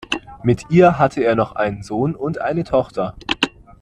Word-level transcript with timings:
Mit 0.41 0.63
ihr 0.71 0.97
hatte 0.97 1.23
er 1.23 1.35
noch 1.35 1.51
einen 1.51 1.83
Sohn 1.83 2.15
und 2.15 2.39
eine 2.39 2.63
Tochter. 2.63 3.15